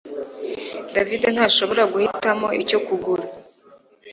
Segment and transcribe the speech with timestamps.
[0.93, 3.23] David ntashobora guhitamo icyo kugura